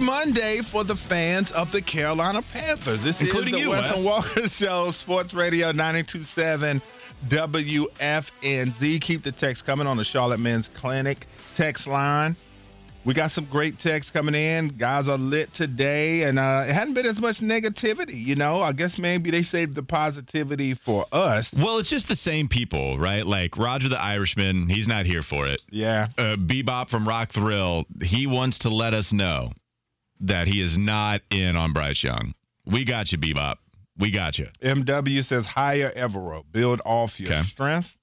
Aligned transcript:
Monday 0.00 0.62
for 0.62 0.82
the 0.82 0.96
fans 0.96 1.52
of 1.52 1.70
the 1.72 1.82
Carolina 1.82 2.42
Panthers. 2.52 3.02
This 3.02 3.20
Including 3.20 3.54
is 3.54 3.60
the 3.60 3.66
you, 3.66 3.70
Wes. 3.70 4.04
Walker 4.04 4.48
Show, 4.48 4.90
Sports 4.90 5.34
Radio 5.34 5.72
927 5.72 6.80
WFNZ. 7.28 9.00
Keep 9.00 9.22
the 9.22 9.32
text 9.32 9.66
coming 9.66 9.86
on 9.86 9.98
the 9.98 10.04
Charlotte 10.04 10.40
Men's 10.40 10.68
Clinic 10.68 11.26
text 11.54 11.86
line. 11.86 12.34
We 13.04 13.14
got 13.14 13.30
some 13.30 13.46
great 13.46 13.78
texts 13.78 14.12
coming 14.12 14.34
in. 14.34 14.76
Guys 14.76 15.08
are 15.08 15.16
lit 15.16 15.54
today, 15.54 16.24
and 16.24 16.38
uh, 16.38 16.64
it 16.68 16.72
hadn't 16.72 16.94
been 16.94 17.06
as 17.06 17.18
much 17.18 17.40
negativity. 17.40 18.22
You 18.22 18.36
know, 18.36 18.60
I 18.60 18.72
guess 18.72 18.98
maybe 18.98 19.30
they 19.30 19.42
saved 19.42 19.74
the 19.74 19.82
positivity 19.82 20.74
for 20.74 21.06
us. 21.10 21.50
Well, 21.56 21.78
it's 21.78 21.88
just 21.88 22.08
the 22.08 22.16
same 22.16 22.48
people, 22.48 22.98
right? 22.98 23.26
Like 23.26 23.56
Roger 23.56 23.88
the 23.88 24.00
Irishman, 24.00 24.68
he's 24.68 24.86
not 24.86 25.06
here 25.06 25.22
for 25.22 25.46
it. 25.46 25.62
Yeah. 25.70 26.08
Uh, 26.18 26.36
Bebop 26.36 26.90
from 26.90 27.08
Rock 27.08 27.32
Hill, 27.32 27.86
he 28.02 28.26
wants 28.26 28.60
to 28.60 28.70
let 28.70 28.92
us 28.92 29.14
know 29.14 29.52
that 30.20 30.46
he 30.46 30.60
is 30.62 30.76
not 30.78 31.20
in 31.30 31.56
on 31.56 31.72
Bryce 31.72 32.02
Young. 32.02 32.34
We 32.66 32.84
got 32.84 33.10
you, 33.12 33.18
Bebop. 33.18 33.56
We 33.98 34.10
got 34.10 34.38
you. 34.38 34.46
MW 34.62 35.24
says 35.24 35.46
hire 35.46 35.92
Evero. 35.96 36.44
Build 36.50 36.80
off 36.84 37.18
your 37.20 37.30
Okay. 37.32 37.42
strength. 37.42 37.96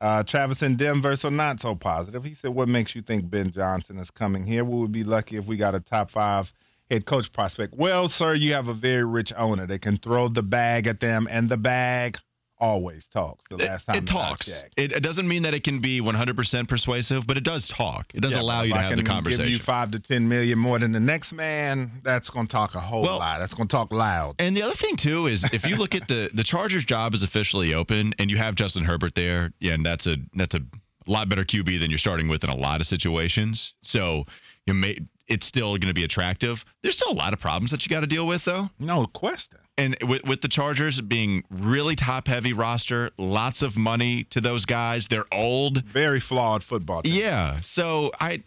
Uh, 0.00 0.22
Travis 0.22 0.62
in 0.62 0.76
Denver, 0.76 1.14
so 1.16 1.28
not 1.28 1.60
so 1.60 1.74
positive. 1.74 2.24
He 2.24 2.34
said, 2.34 2.52
What 2.52 2.68
makes 2.68 2.94
you 2.94 3.02
think 3.02 3.28
Ben 3.28 3.50
Johnson 3.50 3.98
is 3.98 4.10
coming 4.10 4.46
here? 4.46 4.64
We 4.64 4.78
would 4.78 4.92
be 4.92 5.04
lucky 5.04 5.36
if 5.36 5.46
we 5.46 5.56
got 5.56 5.74
a 5.74 5.80
top 5.80 6.10
five 6.10 6.52
head 6.90 7.04
coach 7.04 7.30
prospect. 7.32 7.74
Well, 7.76 8.08
sir, 8.08 8.34
you 8.34 8.54
have 8.54 8.68
a 8.68 8.74
very 8.74 9.04
rich 9.04 9.32
owner 9.36 9.66
that 9.66 9.82
can 9.82 9.98
throw 9.98 10.28
the 10.28 10.42
bag 10.42 10.86
at 10.86 11.00
them, 11.00 11.28
and 11.30 11.48
the 11.48 11.58
bag 11.58 12.16
always 12.60 13.06
talks. 13.12 13.42
The 13.50 13.56
last 13.56 13.86
time 13.86 13.96
it 13.96 14.06
that 14.06 14.14
I 14.14 14.28
talks. 14.28 14.64
It, 14.76 14.92
it 14.92 15.02
doesn't 15.02 15.26
mean 15.26 15.42
that 15.42 15.54
it 15.54 15.64
can 15.64 15.80
be 15.80 16.00
100% 16.00 16.68
persuasive, 16.68 17.26
but 17.26 17.36
it 17.36 17.44
does 17.44 17.68
talk. 17.68 18.12
It 18.14 18.20
does 18.20 18.34
Yeah, 18.34 18.42
allow 18.42 18.62
you 18.62 18.74
to 18.74 18.78
have 18.80 18.96
the 18.96 19.02
conversation. 19.02 19.44
Give 19.46 19.52
you 19.52 19.58
five 19.58 19.90
to 19.92 19.98
ten 20.00 20.28
million 20.28 20.58
more 20.58 20.78
than 20.78 20.92
the 20.92 21.00
next 21.00 21.32
man. 21.32 22.00
That's 22.04 22.30
going 22.30 22.46
to 22.46 22.52
talk 22.52 22.74
a 22.74 22.80
whole 22.80 23.02
Well- 23.02 23.18
lot. 23.18 23.38
That's 23.38 23.54
going 23.54 23.68
to 23.68 23.72
talk 23.72 23.92
loud. 23.92 24.36
And 24.38 24.56
the 24.56 24.62
other 24.62 24.74
thing 24.74 24.96
too 24.96 25.26
is 25.26 25.44
if 25.52 25.64
you 25.66 25.76
look 25.76 25.94
at 25.94 26.06
the 26.08 26.30
the 26.34 26.44
Chargers 26.44 26.84
job 26.84 27.14
is 27.14 27.22
officially 27.22 27.74
open 27.74 28.14
and 28.18 28.30
you 28.30 28.36
have 28.36 28.54
Justin 28.54 28.84
Herbert 28.84 29.14
there, 29.14 29.52
yeah, 29.60 29.72
and 29.74 29.84
that's 29.84 30.06
a 30.06 30.16
that's 30.34 30.54
a 30.54 30.60
lot 31.06 31.28
better 31.28 31.44
QB 31.44 31.80
than 31.80 31.90
you're 31.90 31.98
starting 31.98 32.28
with 32.28 32.44
in 32.44 32.50
a 32.50 32.54
lot 32.54 32.80
of 32.80 32.86
situations. 32.86 33.74
So 33.82 34.24
you 34.66 34.74
may 34.74 34.98
it's 35.30 35.46
still 35.46 35.70
going 35.78 35.88
to 35.88 35.94
be 35.94 36.04
attractive. 36.04 36.64
There's 36.82 36.96
still 36.96 37.12
a 37.12 37.14
lot 37.14 37.32
of 37.32 37.40
problems 37.40 37.70
that 37.70 37.84
you 37.86 37.88
got 37.88 38.00
to 38.00 38.06
deal 38.06 38.26
with 38.26 38.44
though. 38.44 38.68
no 38.78 39.06
question. 39.06 39.58
And 39.78 39.96
with, 40.06 40.24
with 40.24 40.42
the 40.42 40.48
Chargers 40.48 41.00
being 41.00 41.42
really 41.48 41.96
top 41.96 42.28
heavy 42.28 42.52
roster, 42.52 43.10
lots 43.16 43.62
of 43.62 43.78
money 43.78 44.24
to 44.30 44.42
those 44.42 44.66
guys. 44.66 45.08
They're 45.08 45.24
old. 45.32 45.82
Very 45.84 46.20
flawed 46.20 46.62
football. 46.62 47.00
Team. 47.02 47.14
Yeah. 47.14 47.60
So 47.62 48.10
I 48.20 48.42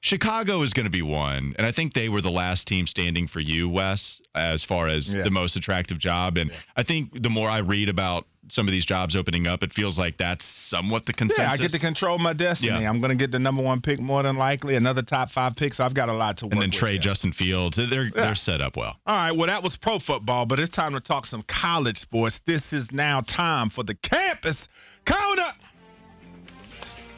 Chicago 0.00 0.60
is 0.62 0.72
going 0.74 0.84
to 0.84 0.90
be 0.90 1.00
one, 1.02 1.54
and 1.56 1.66
I 1.66 1.72
think 1.72 1.94
they 1.94 2.08
were 2.10 2.20
the 2.20 2.30
last 2.30 2.66
team 2.68 2.86
standing 2.86 3.26
for 3.26 3.40
you, 3.40 3.68
Wes, 3.70 4.20
as 4.34 4.62
far 4.64 4.86
as 4.86 5.14
Yeah. 5.14 5.22
the 5.22 5.30
most 5.30 5.56
attractive 5.56 5.98
job. 5.98 6.36
And 6.36 6.50
I 6.76 6.82
think 6.82 7.22
the 7.22 7.30
more 7.30 7.48
I 7.48 7.58
read 7.58 7.88
about 7.88 8.26
some 8.48 8.68
of 8.68 8.72
these 8.72 8.86
jobs 8.86 9.16
opening 9.16 9.46
up, 9.46 9.62
it 9.62 9.72
feels 9.72 9.98
like 9.98 10.18
that's 10.18 10.44
somewhat 10.44 11.06
the 11.06 11.12
consensus. 11.12 11.44
Yeah, 11.44 11.52
I 11.52 11.56
get 11.56 11.70
to 11.72 11.78
control 11.78 12.18
my 12.18 12.32
destiny. 12.32 12.82
Yeah. 12.82 12.88
I'm 12.88 13.00
going 13.00 13.10
to 13.10 13.16
get 13.16 13.30
the 13.30 13.38
number 13.38 13.62
one 13.62 13.80
pick 13.80 14.00
more 14.00 14.22
than 14.22 14.36
likely. 14.36 14.76
Another 14.76 15.02
top 15.02 15.30
five 15.30 15.56
picks. 15.56 15.80
I've 15.80 15.94
got 15.94 16.08
a 16.08 16.12
lot 16.12 16.38
to 16.38 16.46
work 16.46 16.52
and 16.54 16.62
then 16.62 16.70
trade. 16.70 17.00
Justin 17.02 17.32
Fields. 17.32 17.76
They're 17.76 18.10
they're 18.10 18.34
set 18.34 18.60
up 18.60 18.76
well. 18.76 18.96
All 19.06 19.16
right, 19.16 19.32
well, 19.32 19.46
that 19.46 19.62
was 19.62 19.76
pro 19.76 19.98
football, 19.98 20.46
but 20.46 20.60
it's 20.60 20.70
time 20.70 20.92
to 20.94 21.00
talk 21.00 21.26
some 21.26 21.42
college 21.42 21.98
sports. 21.98 22.40
This 22.46 22.72
is 22.72 22.92
now 22.92 23.20
time 23.20 23.70
for 23.70 23.82
the 23.82 23.94
campus 23.94 24.68
corner. 25.06 25.42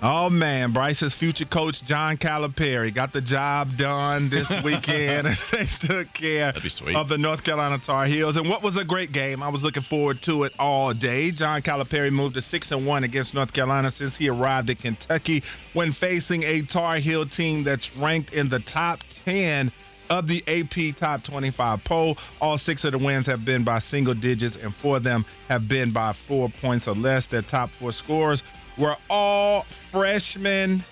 Oh 0.09 0.31
man, 0.31 0.73
Bryce's 0.73 1.17
future 1.17 1.45
coach 1.47 1.85
John 1.85 2.17
Calipari 2.17 2.95
got 2.95 3.13
the 3.13 3.21
job 3.21 3.77
done 3.77 4.29
this 4.29 4.49
weekend. 4.65 5.27
they 5.51 5.65
took 5.81 6.13
care 6.13 6.47
That'd 6.47 6.63
be 6.63 6.69
sweet. 6.69 6.95
of 6.95 7.09
the 7.09 7.19
North 7.19 7.43
Carolina 7.43 7.81
Tar 7.85 8.07
Heels, 8.07 8.37
and 8.37 8.49
what 8.49 8.63
was 8.63 8.77
a 8.77 8.85
great 8.85 9.11
game. 9.11 9.43
I 9.43 9.49
was 9.49 9.65
looking 9.65 9.83
forward 9.83 10.23
to 10.23 10.45
it 10.45 10.53
all 10.61 10.95
day. 10.95 11.33
John 11.33 11.61
Calipari 11.61 12.13
moved 12.13 12.35
to 12.37 12.41
six 12.41 12.71
and 12.71 12.87
one 12.87 13.03
against 13.03 13.35
North 13.35 13.53
Carolina 13.53 13.91
since 13.91 14.17
he 14.17 14.29
arrived 14.29 14.71
at 14.71 14.79
Kentucky 14.79 15.43
when 15.73 15.91
facing 15.91 16.45
a 16.45 16.63
Tar 16.63 16.99
Heel 16.99 17.27
team 17.27 17.65
that's 17.65 17.97
ranked 17.97 18.33
in 18.33 18.49
the 18.49 18.61
top 18.61 19.01
ten 19.25 19.73
of 20.11 20.27
the 20.27 20.43
AP 20.47 20.97
Top 20.97 21.23
25 21.23 21.85
poll. 21.85 22.19
All 22.41 22.59
six 22.59 22.85
of 22.85 22.93
the 22.93 22.99
wins 22.99 23.27
have 23.27 23.45
been 23.45 23.65
by 23.65 23.79
single 23.79 24.15
digits, 24.15 24.57
and 24.57 24.75
four 24.75 24.99
of 24.99 25.03
them 25.03 25.25
have 25.49 25.69
been 25.69 25.93
by 25.93 26.13
four 26.13 26.49
points 26.49 26.89
or 26.89 26.95
less. 26.95 27.27
Their 27.27 27.43
top 27.43 27.71
four 27.71 27.93
scores 27.93 28.43
were 28.79 28.97
all 29.09 29.67
freshmen. 29.91 30.85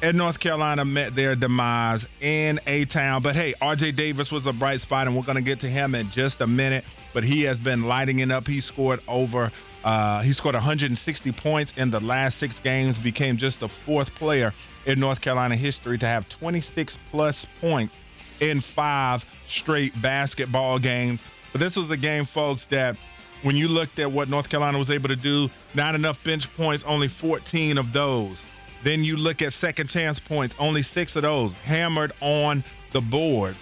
And 0.00 0.16
North 0.16 0.38
Carolina 0.38 0.84
met 0.84 1.16
their 1.16 1.34
demise 1.34 2.06
in 2.20 2.60
A 2.68 2.84
Town. 2.84 3.20
But 3.20 3.34
hey, 3.34 3.54
RJ 3.60 3.96
Davis 3.96 4.30
was 4.30 4.46
a 4.46 4.52
bright 4.52 4.80
spot, 4.80 5.08
and 5.08 5.16
we're 5.16 5.24
going 5.24 5.36
to 5.36 5.42
get 5.42 5.58
to 5.60 5.68
him 5.68 5.96
in 5.96 6.08
just 6.10 6.40
a 6.40 6.46
minute. 6.46 6.84
But 7.12 7.24
he 7.24 7.42
has 7.42 7.58
been 7.58 7.82
lighting 7.82 8.20
it 8.20 8.30
up. 8.30 8.46
He 8.46 8.60
scored 8.60 9.00
over, 9.08 9.50
uh, 9.82 10.22
he 10.22 10.32
scored 10.32 10.54
160 10.54 11.32
points 11.32 11.72
in 11.76 11.90
the 11.90 11.98
last 11.98 12.38
six 12.38 12.60
games, 12.60 12.96
became 12.96 13.38
just 13.38 13.58
the 13.58 13.68
fourth 13.68 14.14
player 14.14 14.52
in 14.86 15.00
North 15.00 15.20
Carolina 15.20 15.56
history 15.56 15.98
to 15.98 16.06
have 16.06 16.28
26 16.28 16.96
plus 17.10 17.44
points 17.60 17.92
in 18.40 18.60
five 18.60 19.24
straight 19.48 20.00
basketball 20.00 20.78
games. 20.78 21.20
But 21.52 21.60
this 21.60 21.76
was 21.76 21.90
a 21.90 21.96
game, 21.96 22.24
folks, 22.24 22.66
that 22.66 22.96
when 23.42 23.56
you 23.56 23.68
looked 23.68 23.98
at 23.98 24.10
what 24.10 24.28
North 24.28 24.48
Carolina 24.48 24.78
was 24.78 24.90
able 24.90 25.08
to 25.08 25.16
do, 25.16 25.48
not 25.74 25.94
enough 25.94 26.22
bench 26.24 26.54
points, 26.56 26.84
only 26.86 27.08
14 27.08 27.78
of 27.78 27.92
those. 27.92 28.42
Then 28.84 29.04
you 29.04 29.16
look 29.16 29.42
at 29.42 29.52
second 29.52 29.88
chance 29.88 30.20
points, 30.20 30.54
only 30.58 30.82
six 30.82 31.16
of 31.16 31.22
those 31.22 31.54
hammered 31.54 32.12
on 32.20 32.62
the 32.92 33.00
board. 33.00 33.56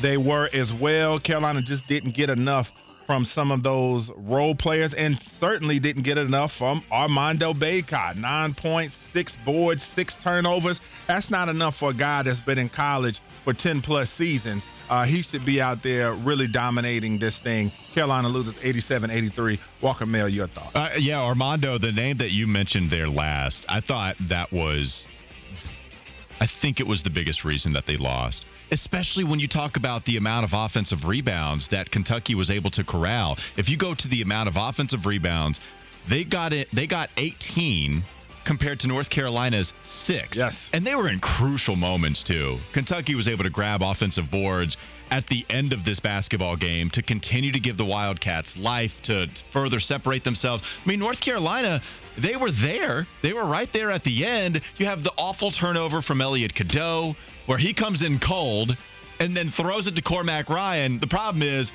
They 0.00 0.16
were 0.16 0.48
as 0.52 0.72
well. 0.72 1.18
Carolina 1.18 1.62
just 1.62 1.86
didn't 1.86 2.14
get 2.14 2.30
enough 2.30 2.72
from 3.06 3.24
some 3.24 3.50
of 3.50 3.62
those 3.62 4.10
role 4.16 4.54
players 4.54 4.94
and 4.94 5.20
certainly 5.20 5.78
didn't 5.78 6.02
get 6.02 6.18
enough 6.18 6.52
from 6.52 6.82
Armando 6.90 7.52
Bacot. 7.52 8.16
Nine 8.16 8.54
points, 8.54 8.96
six 9.12 9.36
boards, 9.44 9.82
six 9.82 10.14
turnovers. 10.22 10.80
That's 11.06 11.30
not 11.30 11.48
enough 11.48 11.76
for 11.76 11.90
a 11.90 11.94
guy 11.94 12.22
that's 12.22 12.40
been 12.40 12.58
in 12.58 12.68
college 12.68 13.20
for 13.44 13.52
10 13.52 13.82
plus 13.82 14.10
seasons. 14.10 14.62
Uh, 14.88 15.04
he 15.04 15.22
should 15.22 15.44
be 15.44 15.60
out 15.60 15.82
there 15.82 16.12
really 16.12 16.46
dominating 16.46 17.18
this 17.18 17.38
thing. 17.38 17.72
Carolina 17.94 18.28
loses 18.28 18.54
87 18.62 19.10
83. 19.10 19.58
Walker 19.80 20.06
Mail, 20.06 20.28
your 20.28 20.48
thoughts? 20.48 20.74
Uh, 20.74 20.90
yeah, 20.98 21.22
Armando, 21.22 21.78
the 21.78 21.92
name 21.92 22.18
that 22.18 22.30
you 22.30 22.46
mentioned 22.46 22.90
there 22.90 23.08
last, 23.08 23.64
I 23.68 23.80
thought 23.80 24.16
that 24.28 24.52
was, 24.52 25.08
I 26.42 26.46
think 26.48 26.80
it 26.80 26.88
was 26.88 27.04
the 27.04 27.10
biggest 27.10 27.44
reason 27.44 27.74
that 27.74 27.86
they 27.86 27.96
lost. 27.96 28.44
Especially 28.72 29.22
when 29.22 29.38
you 29.38 29.46
talk 29.46 29.76
about 29.76 30.04
the 30.06 30.16
amount 30.16 30.42
of 30.44 30.50
offensive 30.52 31.04
rebounds 31.04 31.68
that 31.68 31.92
Kentucky 31.92 32.34
was 32.34 32.50
able 32.50 32.70
to 32.72 32.82
corral. 32.82 33.38
If 33.56 33.68
you 33.68 33.76
go 33.76 33.94
to 33.94 34.08
the 34.08 34.22
amount 34.22 34.48
of 34.48 34.56
offensive 34.56 35.06
rebounds, 35.06 35.60
they 36.08 36.24
got 36.24 36.52
it. 36.52 36.66
They 36.72 36.88
got 36.88 37.10
18 37.16 38.02
compared 38.44 38.80
to 38.80 38.88
North 38.88 39.10
Carolina's 39.10 39.72
six. 39.84 40.38
Yes. 40.38 40.70
And 40.72 40.86
they 40.86 40.94
were 40.94 41.08
in 41.08 41.20
crucial 41.20 41.76
moments, 41.76 42.22
too. 42.22 42.58
Kentucky 42.72 43.14
was 43.14 43.28
able 43.28 43.44
to 43.44 43.50
grab 43.50 43.82
offensive 43.82 44.30
boards 44.30 44.76
at 45.10 45.26
the 45.26 45.44
end 45.50 45.74
of 45.74 45.84
this 45.84 46.00
basketball 46.00 46.56
game 46.56 46.88
to 46.90 47.02
continue 47.02 47.52
to 47.52 47.60
give 47.60 47.76
the 47.76 47.84
Wildcats 47.84 48.56
life, 48.56 49.02
to 49.02 49.28
further 49.52 49.78
separate 49.78 50.24
themselves. 50.24 50.64
I 50.84 50.88
mean, 50.88 51.00
North 51.00 51.20
Carolina, 51.20 51.82
they 52.16 52.36
were 52.36 52.50
there. 52.50 53.06
They 53.22 53.34
were 53.34 53.44
right 53.44 53.70
there 53.72 53.90
at 53.90 54.04
the 54.04 54.24
end. 54.24 54.62
You 54.78 54.86
have 54.86 55.04
the 55.04 55.12
awful 55.18 55.50
turnover 55.50 56.00
from 56.00 56.22
Elliot 56.22 56.54
Cadeau, 56.54 57.14
where 57.44 57.58
he 57.58 57.74
comes 57.74 58.02
in 58.02 58.20
cold 58.20 58.74
and 59.20 59.36
then 59.36 59.50
throws 59.50 59.86
it 59.86 59.96
to 59.96 60.02
Cormac 60.02 60.48
Ryan. 60.48 60.98
The 60.98 61.06
problem 61.06 61.42
is, 61.42 61.70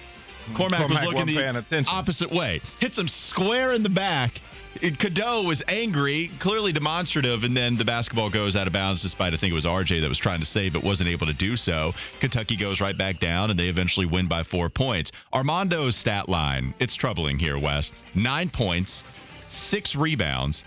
Cormac, 0.55 0.79
was 0.79 0.99
Cormac 0.99 1.05
looking 1.05 1.35
wasn't 1.35 1.69
the 1.69 1.85
opposite 1.87 2.31
way. 2.31 2.61
Hits 2.79 2.97
him 2.97 3.07
square 3.07 3.73
in 3.73 3.83
the 3.83 3.89
back. 3.89 4.41
Cadeau 4.77 5.43
was 5.43 5.63
angry, 5.67 6.29
clearly 6.39 6.71
demonstrative, 6.71 7.43
and 7.43 7.55
then 7.55 7.77
the 7.77 7.85
basketball 7.85 8.29
goes 8.29 8.55
out 8.55 8.67
of 8.67 8.73
bounds 8.73 9.01
despite 9.01 9.33
I 9.33 9.37
think 9.37 9.51
it 9.51 9.55
was 9.55 9.65
RJ 9.65 10.01
that 10.01 10.09
was 10.09 10.17
trying 10.17 10.39
to 10.39 10.45
save 10.45 10.73
but 10.73 10.83
wasn't 10.83 11.09
able 11.09 11.27
to 11.27 11.33
do 11.33 11.55
so. 11.55 11.93
Kentucky 12.19 12.55
goes 12.55 12.81
right 12.81 12.97
back 12.97 13.19
down 13.19 13.49
and 13.49 13.59
they 13.59 13.67
eventually 13.67 14.05
win 14.05 14.27
by 14.27 14.43
four 14.43 14.69
points. 14.69 15.11
Armando's 15.33 15.95
stat 15.95 16.29
line, 16.29 16.73
it's 16.79 16.95
troubling 16.95 17.39
here, 17.39 17.57
Wes. 17.57 17.91
Nine 18.15 18.49
points, 18.49 19.03
six 19.47 19.95
rebounds, 19.95 20.63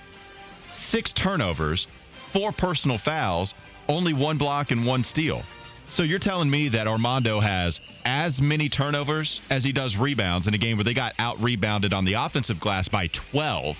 six 0.74 1.12
turnovers, 1.12 1.86
four 2.32 2.52
personal 2.52 2.98
fouls, 2.98 3.54
only 3.88 4.12
one 4.12 4.38
block 4.38 4.70
and 4.70 4.86
one 4.86 5.04
steal. 5.04 5.42
So 5.90 6.04
you're 6.04 6.20
telling 6.20 6.48
me 6.48 6.68
that 6.68 6.86
Armando 6.86 7.40
has 7.40 7.80
as 8.04 8.40
many 8.40 8.68
turnovers 8.68 9.40
as 9.50 9.64
he 9.64 9.72
does 9.72 9.96
rebounds 9.96 10.46
in 10.46 10.54
a 10.54 10.58
game 10.58 10.76
where 10.76 10.84
they 10.84 10.94
got 10.94 11.14
out 11.18 11.42
rebounded 11.42 11.92
on 11.92 12.04
the 12.04 12.12
offensive 12.14 12.60
glass 12.60 12.86
by 12.86 13.08
12, 13.08 13.76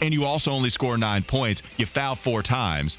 and 0.00 0.12
you 0.14 0.24
also 0.24 0.50
only 0.50 0.70
score 0.70 0.96
nine 0.96 1.22
points. 1.22 1.62
You 1.76 1.86
foul 1.86 2.16
four 2.16 2.42
times. 2.42 2.98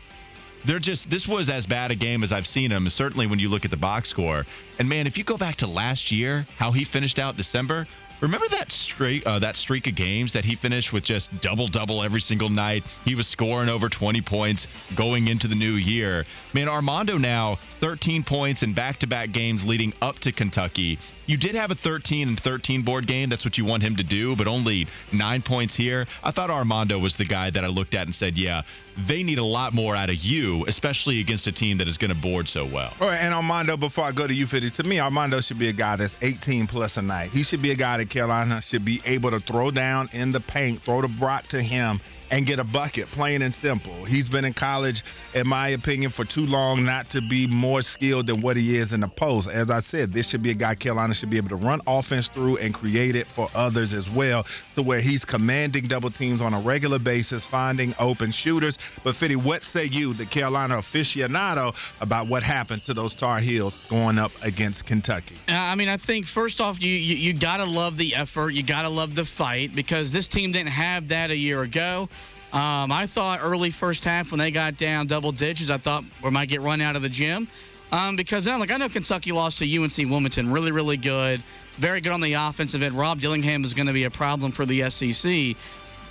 They're 0.65 0.79
just 0.79 1.09
this 1.09 1.27
was 1.27 1.49
as 1.49 1.65
bad 1.65 1.91
a 1.91 1.95
game 1.95 2.23
as 2.23 2.31
I've 2.31 2.45
seen 2.45 2.71
him. 2.71 2.87
Certainly 2.89 3.27
when 3.27 3.39
you 3.39 3.49
look 3.49 3.65
at 3.65 3.71
the 3.71 3.77
box 3.77 4.09
score. 4.09 4.45
And 4.77 4.87
man, 4.87 5.07
if 5.07 5.17
you 5.17 5.23
go 5.23 5.37
back 5.37 5.57
to 5.57 5.67
last 5.67 6.11
year, 6.11 6.45
how 6.57 6.71
he 6.71 6.83
finished 6.83 7.17
out 7.17 7.35
December, 7.35 7.87
Remember 8.21 8.47
that 8.49 8.71
streak, 8.71 9.23
uh, 9.25 9.39
that 9.39 9.55
streak 9.55 9.87
of 9.87 9.95
games 9.95 10.33
that 10.33 10.45
he 10.45 10.55
finished 10.55 10.93
with 10.93 11.03
just 11.03 11.29
double 11.41 11.67
double 11.67 12.03
every 12.03 12.21
single 12.21 12.49
night. 12.49 12.83
He 13.03 13.15
was 13.15 13.27
scoring 13.27 13.67
over 13.67 13.89
20 13.89 14.21
points 14.21 14.67
going 14.95 15.27
into 15.27 15.47
the 15.47 15.55
new 15.55 15.73
year. 15.73 16.25
Man, 16.53 16.69
Armando 16.69 17.17
now 17.17 17.57
13 17.79 18.23
points 18.23 18.61
in 18.61 18.75
back-to-back 18.75 19.31
games 19.31 19.65
leading 19.65 19.93
up 20.01 20.19
to 20.19 20.31
Kentucky. 20.31 20.99
You 21.25 21.37
did 21.37 21.55
have 21.55 21.71
a 21.71 21.75
13 21.75 22.27
and 22.27 22.39
13 22.39 22.83
board 22.83 23.07
game. 23.07 23.29
That's 23.29 23.45
what 23.45 23.57
you 23.57 23.65
want 23.65 23.83
him 23.83 23.95
to 23.95 24.03
do, 24.03 24.35
but 24.35 24.47
only 24.47 24.87
nine 25.13 25.41
points 25.41 25.73
here. 25.73 26.05
I 26.23 26.31
thought 26.31 26.51
Armando 26.51 26.99
was 26.99 27.15
the 27.15 27.25
guy 27.25 27.49
that 27.49 27.63
I 27.63 27.67
looked 27.67 27.95
at 27.95 28.05
and 28.05 28.13
said, 28.13 28.37
yeah, 28.37 28.63
they 29.07 29.23
need 29.23 29.37
a 29.37 29.43
lot 29.43 29.73
more 29.73 29.95
out 29.95 30.09
of 30.09 30.17
you, 30.17 30.65
especially 30.67 31.21
against 31.21 31.47
a 31.47 31.51
team 31.51 31.77
that 31.77 31.87
is 31.87 31.97
going 31.97 32.13
to 32.13 32.21
board 32.21 32.49
so 32.49 32.65
well. 32.65 32.93
All 32.99 33.07
right, 33.07 33.17
and 33.17 33.33
Armando, 33.33 33.77
before 33.77 34.03
I 34.03 34.11
go 34.11 34.27
to 34.27 34.33
you, 34.33 34.45
50, 34.45 34.71
to 34.71 34.83
me, 34.83 34.99
Armando 34.99 35.39
should 35.41 35.57
be 35.57 35.69
a 35.69 35.73
guy 35.73 35.95
that's 35.95 36.15
18 36.21 36.67
plus 36.67 36.97
a 36.97 37.01
night. 37.01 37.31
He 37.31 37.43
should 37.43 37.61
be 37.61 37.71
a 37.71 37.75
guy 37.75 37.97
that 37.97 38.09
Carolina 38.11 38.61
should 38.61 38.85
be 38.85 39.01
able 39.05 39.31
to 39.31 39.39
throw 39.39 39.71
down 39.71 40.09
in 40.11 40.31
the 40.31 40.41
paint, 40.41 40.83
throw 40.83 41.01
the 41.01 41.07
rock 41.19 41.47
to 41.47 41.61
him, 41.61 41.99
and 42.29 42.45
get 42.45 42.59
a 42.59 42.63
bucket, 42.63 43.07
plain 43.07 43.41
and 43.41 43.53
simple. 43.55 44.05
He's 44.05 44.29
been 44.29 44.45
in 44.45 44.53
college, 44.53 45.03
in 45.33 45.47
my 45.47 45.69
opinion, 45.69 46.11
for 46.11 46.23
too 46.23 46.45
long 46.45 46.85
not 46.85 47.09
to 47.11 47.21
be 47.21 47.47
more 47.47 47.81
skilled 47.81 48.27
than 48.27 48.41
what 48.41 48.55
he 48.57 48.77
is 48.77 48.93
in 48.93 49.01
the 49.01 49.07
post. 49.07 49.49
As 49.49 49.69
I 49.69 49.81
said, 49.81 50.13
this 50.13 50.29
should 50.29 50.41
be 50.41 50.51
a 50.51 50.53
guy 50.53 50.75
Carolina 50.75 51.13
should 51.13 51.29
be 51.29 51.37
able 51.37 51.49
to 51.49 51.55
run 51.55 51.81
offense 51.87 52.27
through 52.27 52.57
and 52.57 52.73
create 52.73 53.15
it 53.15 53.27
for 53.27 53.49
others 53.53 53.93
as 53.93 54.09
well, 54.09 54.45
to 54.75 54.83
where 54.83 55.01
he's 55.01 55.25
commanding 55.25 55.87
double 55.87 56.11
teams 56.11 56.41
on 56.41 56.53
a 56.53 56.61
regular 56.61 56.99
basis, 56.99 57.45
finding 57.45 57.93
open 57.99 58.31
shooters. 58.31 58.77
But 59.03 59.15
Fitty, 59.15 59.35
what 59.35 59.63
say 59.63 59.85
you, 59.85 60.13
the 60.13 60.25
Carolina 60.25 60.77
aficionado, 60.77 61.75
about 61.99 62.27
what 62.27 62.43
happened 62.43 62.83
to 62.85 62.93
those 62.93 63.13
Tar 63.13 63.39
Heels 63.39 63.75
going 63.89 64.17
up 64.17 64.31
against 64.41 64.85
Kentucky? 64.85 65.35
Uh, 65.47 65.53
I 65.53 65.75
mean, 65.75 65.89
I 65.89 65.97
think 65.97 66.25
first 66.25 66.61
off, 66.61 66.81
you 66.81 66.91
you, 66.91 67.15
you 67.15 67.39
gotta 67.39 67.65
love 67.65 67.97
the 67.97 68.15
effort, 68.15 68.51
you 68.51 68.63
gotta 68.63 68.89
love 68.89 69.15
the 69.15 69.25
fight 69.25 69.75
because 69.75 70.11
this 70.11 70.27
team 70.27 70.51
didn't 70.51 70.69
have 70.69 71.09
that 71.09 71.31
a 71.31 71.35
year 71.35 71.61
ago. 71.61 72.09
Um, 72.53 72.91
I 72.91 73.07
thought 73.07 73.39
early 73.41 73.71
first 73.71 74.03
half 74.03 74.31
when 74.31 74.39
they 74.39 74.51
got 74.51 74.77
down 74.77 75.07
double 75.07 75.31
digits, 75.31 75.69
I 75.69 75.77
thought 75.77 76.03
we 76.21 76.29
might 76.31 76.49
get 76.49 76.59
run 76.61 76.81
out 76.81 76.97
of 76.97 77.01
the 77.01 77.09
gym. 77.09 77.47
Um, 77.91 78.15
because 78.15 78.45
then, 78.45 78.59
like 78.59 78.71
I 78.71 78.77
know 78.77 78.89
Kentucky 78.89 79.31
lost 79.31 79.59
to 79.59 79.65
UNC 79.65 79.97
Wilmington, 80.09 80.51
really, 80.51 80.71
really 80.71 80.97
good, 80.97 81.43
very 81.77 81.99
good 81.99 82.13
on 82.13 82.21
the 82.21 82.33
offensive 82.33 82.81
end. 82.81 82.97
Rob 82.97 83.19
Dillingham 83.19 83.65
is 83.65 83.73
going 83.73 83.87
to 83.87 83.93
be 83.93 84.05
a 84.05 84.09
problem 84.11 84.53
for 84.53 84.65
the 84.65 84.89
SEC. 84.89 85.57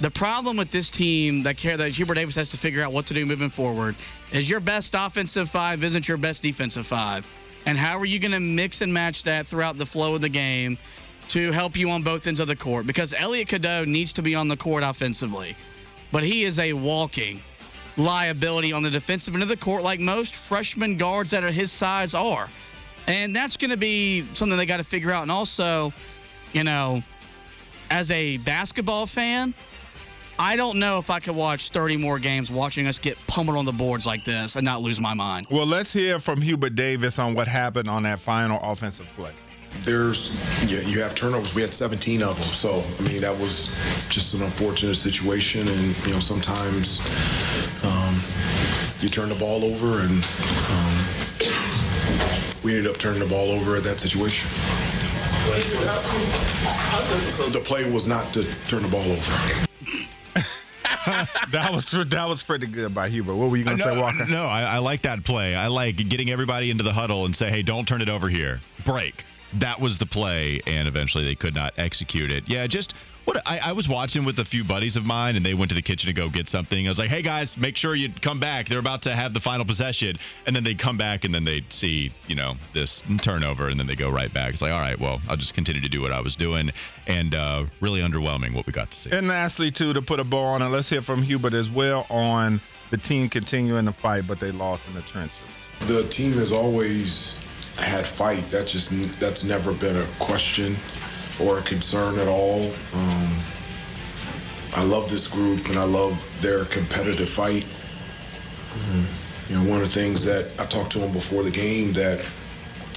The 0.00 0.10
problem 0.10 0.56
with 0.56 0.70
this 0.70 0.90
team 0.90 1.44
that 1.44 1.56
care 1.56 1.76
that 1.76 1.92
Hubert 1.92 2.14
Davis 2.14 2.34
has 2.36 2.50
to 2.50 2.58
figure 2.58 2.82
out 2.82 2.92
what 2.92 3.06
to 3.06 3.14
do 3.14 3.24
moving 3.26 3.50
forward 3.50 3.96
is 4.32 4.48
your 4.48 4.60
best 4.60 4.94
offensive 4.96 5.50
five 5.50 5.84
isn't 5.84 6.08
your 6.08 6.16
best 6.16 6.42
defensive 6.42 6.86
five, 6.86 7.26
and 7.66 7.76
how 7.76 7.98
are 7.98 8.06
you 8.06 8.18
going 8.18 8.32
to 8.32 8.40
mix 8.40 8.80
and 8.80 8.92
match 8.92 9.24
that 9.24 9.46
throughout 9.46 9.78
the 9.78 9.86
flow 9.86 10.14
of 10.14 10.20
the 10.20 10.28
game 10.28 10.78
to 11.28 11.52
help 11.52 11.76
you 11.76 11.90
on 11.90 12.02
both 12.02 12.26
ends 12.26 12.40
of 12.40 12.48
the 12.48 12.56
court? 12.56 12.86
Because 12.86 13.14
Elliot 13.16 13.48
Cadeau 13.48 13.84
needs 13.84 14.14
to 14.14 14.22
be 14.22 14.34
on 14.34 14.48
the 14.48 14.56
court 14.56 14.82
offensively 14.82 15.56
but 16.12 16.22
he 16.22 16.44
is 16.44 16.58
a 16.58 16.72
walking 16.72 17.40
liability 18.00 18.72
on 18.72 18.82
the 18.82 18.90
defensive 18.90 19.34
end 19.34 19.42
of 19.42 19.48
the 19.48 19.56
court, 19.56 19.82
like 19.82 20.00
most 20.00 20.34
freshman 20.34 20.96
guards 20.96 21.30
that 21.30 21.44
are 21.44 21.50
his 21.50 21.70
size 21.70 22.14
are. 22.14 22.48
And 23.06 23.34
that's 23.34 23.56
going 23.56 23.70
to 23.70 23.76
be 23.76 24.24
something 24.34 24.56
they 24.56 24.66
got 24.66 24.78
to 24.78 24.84
figure 24.84 25.10
out. 25.10 25.22
And 25.22 25.30
also, 25.30 25.92
you 26.52 26.64
know, 26.64 27.00
as 27.90 28.10
a 28.10 28.36
basketball 28.38 29.06
fan, 29.06 29.54
I 30.38 30.56
don't 30.56 30.78
know 30.78 30.98
if 30.98 31.10
I 31.10 31.20
could 31.20 31.36
watch 31.36 31.70
30 31.70 31.96
more 31.96 32.18
games 32.18 32.50
watching 32.50 32.86
us 32.86 32.98
get 32.98 33.18
pummeled 33.26 33.58
on 33.58 33.66
the 33.66 33.72
boards 33.72 34.06
like 34.06 34.24
this 34.24 34.56
and 34.56 34.64
not 34.64 34.80
lose 34.80 35.00
my 35.00 35.14
mind. 35.14 35.48
Well, 35.50 35.66
let's 35.66 35.92
hear 35.92 36.18
from 36.18 36.40
Hubert 36.40 36.74
Davis 36.74 37.18
on 37.18 37.34
what 37.34 37.46
happened 37.46 37.88
on 37.88 38.04
that 38.04 38.20
final 38.20 38.58
offensive 38.62 39.06
play 39.16 39.32
there's 39.84 40.36
yeah, 40.66 40.80
you 40.80 41.00
have 41.00 41.14
turnovers. 41.14 41.54
We 41.54 41.62
had 41.62 41.72
17 41.72 42.22
of 42.22 42.36
them, 42.36 42.44
so 42.44 42.82
I 42.98 43.02
mean 43.02 43.20
that 43.22 43.32
was 43.36 43.74
just 44.08 44.34
an 44.34 44.42
unfortunate 44.42 44.96
situation, 44.96 45.68
and 45.68 45.96
you 46.06 46.12
know 46.12 46.20
sometimes 46.20 47.00
um, 47.82 48.22
you 49.00 49.08
turn 49.08 49.28
the 49.28 49.34
ball 49.34 49.64
over, 49.64 50.00
and 50.00 50.24
um, 50.68 51.06
we 52.62 52.76
ended 52.76 52.92
up 52.92 52.98
turning 52.98 53.20
the 53.20 53.28
ball 53.28 53.50
over 53.50 53.76
at 53.76 53.84
that 53.84 54.00
situation. 54.00 54.48
The 57.52 57.62
play 57.64 57.90
was 57.90 58.06
not 58.06 58.32
to 58.34 58.44
turn 58.66 58.82
the 58.82 58.88
ball 58.88 59.10
over. 59.10 59.66
that 61.52 61.70
was 61.72 61.90
that 62.08 62.28
was 62.28 62.42
pretty 62.42 62.66
good 62.66 62.94
by 62.94 63.08
Hubert. 63.08 63.34
What 63.34 63.50
were 63.50 63.56
you 63.56 63.64
going 63.64 63.78
to 63.78 63.82
say, 63.82 63.98
Walker? 63.98 64.26
No, 64.26 64.44
I, 64.44 64.62
I 64.62 64.78
like 64.78 65.02
that 65.02 65.24
play. 65.24 65.54
I 65.54 65.68
like 65.68 65.96
getting 65.96 66.30
everybody 66.30 66.70
into 66.70 66.84
the 66.84 66.92
huddle 66.92 67.24
and 67.24 67.34
say, 67.34 67.48
"Hey, 67.48 67.62
don't 67.62 67.88
turn 67.88 68.02
it 68.02 68.10
over 68.10 68.28
here. 68.28 68.60
Break." 68.84 69.24
That 69.58 69.80
was 69.80 69.98
the 69.98 70.06
play, 70.06 70.60
and 70.66 70.86
eventually 70.86 71.24
they 71.24 71.34
could 71.34 71.54
not 71.54 71.74
execute 71.76 72.30
it. 72.30 72.44
Yeah, 72.48 72.66
just 72.66 72.94
what 73.24 73.42
I, 73.46 73.58
I, 73.58 73.72
was 73.72 73.88
watching 73.88 74.24
with 74.24 74.38
a 74.38 74.44
few 74.44 74.64
buddies 74.64 74.96
of 74.96 75.04
mine, 75.04 75.36
and 75.36 75.44
they 75.44 75.54
went 75.54 75.70
to 75.70 75.74
the 75.74 75.82
kitchen 75.82 76.08
to 76.08 76.12
go 76.14 76.28
get 76.28 76.48
something. 76.48 76.86
I 76.86 76.90
was 76.90 76.98
like, 76.98 77.10
"Hey 77.10 77.22
guys, 77.22 77.56
make 77.56 77.76
sure 77.76 77.94
you 77.94 78.10
come 78.20 78.40
back. 78.40 78.68
They're 78.68 78.78
about 78.78 79.02
to 79.02 79.14
have 79.14 79.34
the 79.34 79.40
final 79.40 79.64
possession." 79.64 80.16
And 80.46 80.56
then 80.56 80.64
they 80.64 80.74
come 80.74 80.96
back, 80.96 81.24
and 81.24 81.34
then 81.34 81.44
they 81.44 81.62
see, 81.68 82.12
you 82.26 82.34
know, 82.34 82.54
this 82.72 83.02
turnover, 83.22 83.68
and 83.68 83.78
then 83.78 83.86
they 83.86 83.96
go 83.96 84.10
right 84.10 84.32
back. 84.32 84.52
It's 84.52 84.62
like, 84.62 84.72
all 84.72 84.80
right, 84.80 84.98
well, 84.98 85.20
I'll 85.28 85.36
just 85.36 85.54
continue 85.54 85.82
to 85.82 85.88
do 85.88 86.00
what 86.00 86.12
I 86.12 86.20
was 86.20 86.36
doing, 86.36 86.70
and 87.06 87.34
uh, 87.34 87.66
really 87.80 88.00
underwhelming 88.00 88.54
what 88.54 88.66
we 88.66 88.72
got 88.72 88.90
to 88.90 88.96
see. 88.96 89.10
And 89.10 89.28
lastly, 89.28 89.70
too, 89.70 89.92
to 89.92 90.02
put 90.02 90.20
a 90.20 90.24
bow 90.24 90.38
on 90.38 90.62
it, 90.62 90.68
let's 90.68 90.88
hear 90.88 91.02
from 91.02 91.22
Hubert 91.22 91.54
as 91.54 91.68
well 91.68 92.06
on 92.08 92.60
the 92.90 92.96
team 92.96 93.28
continuing 93.28 93.86
to 93.86 93.92
fight, 93.92 94.24
but 94.26 94.40
they 94.40 94.50
lost 94.50 94.82
in 94.88 94.94
the 94.94 95.02
trenches. 95.02 95.36
The 95.86 96.08
team 96.08 96.32
has 96.32 96.52
always 96.52 97.44
had 97.76 98.06
fight. 98.06 98.44
That's 98.50 98.72
just 98.72 98.92
that's 99.20 99.44
never 99.44 99.72
been 99.72 99.96
a 99.96 100.06
question 100.18 100.76
or 101.40 101.58
a 101.58 101.62
concern 101.62 102.18
at 102.18 102.28
all. 102.28 102.72
Um, 102.92 103.42
I 104.72 104.84
love 104.84 105.10
this 105.10 105.26
group 105.26 105.66
and 105.68 105.78
I 105.78 105.84
love 105.84 106.20
their 106.40 106.64
competitive 106.66 107.28
fight. 107.30 107.64
Um, 108.74 109.06
you 109.48 109.56
know, 109.56 109.68
one 109.68 109.82
of 109.82 109.88
the 109.88 109.94
things 109.94 110.24
that 110.24 110.52
I 110.58 110.66
talked 110.66 110.92
to 110.92 111.00
them 111.00 111.12
before 111.12 111.42
the 111.42 111.50
game 111.50 111.92
that 111.94 112.24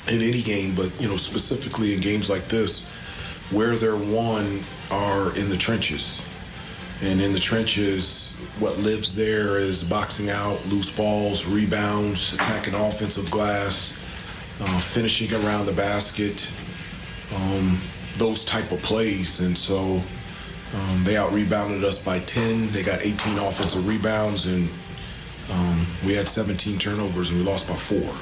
in 0.08 0.22
any 0.22 0.44
game, 0.44 0.76
but 0.76 1.02
you 1.02 1.08
know, 1.08 1.18
specifically 1.18 1.94
in 1.94 2.02
games 2.02 2.30
like 2.30 2.48
this, 2.48 2.92
where 3.52 3.78
they're 3.78 3.96
won 3.96 4.64
are 4.92 5.36
in 5.36 5.50
the 5.50 5.58
trenches. 5.58 6.28
And 7.02 7.20
in 7.20 7.34
the 7.34 7.40
trenches, 7.40 8.40
what 8.60 8.78
lives 8.78 9.16
there 9.16 9.58
is 9.58 9.84
boxing 9.84 10.30
out, 10.30 10.66
loose 10.68 10.90
balls, 10.92 11.46
rebounds, 11.46 12.36
attacking 12.36 12.76
offensive 12.76 13.30
glass, 13.32 14.00
uh, 14.66 14.82
finishing 14.94 15.34
around 15.34 15.66
the 15.66 15.74
basket, 15.74 16.52
um, 17.34 17.82
those 18.18 18.46
type 18.46 18.72
of 18.72 18.80
plays. 18.80 19.40
And 19.40 19.58
so 19.58 20.02
um, 20.74 21.04
they 21.06 21.18
out 21.18 21.34
rebounded 21.34 21.84
us 21.84 22.04
by 22.04 22.20
10. 22.20 22.72
They 22.72 22.84
got 22.84 23.02
18 23.02 23.38
offensive 23.38 23.86
rebounds, 23.86 24.46
and 24.46 24.70
um, 25.52 25.88
we 26.06 26.14
had 26.16 26.28
17 26.28 26.80
turnovers, 26.80 27.30
and 27.30 27.40
we 27.40 27.46
lost 27.46 27.68
by 27.68 27.78
four. 27.78 28.16